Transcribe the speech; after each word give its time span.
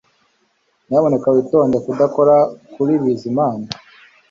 Nyamuneka 0.87 1.27
witondere 1.35 1.83
kudakora 1.85 2.35
kuri 2.73 2.93
Bizimana 3.03 3.67